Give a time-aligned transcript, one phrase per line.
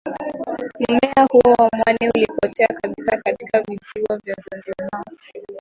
[0.79, 5.01] Mmea huo wa mwani ulipotea kabisa katika visiwa vya Zanzibar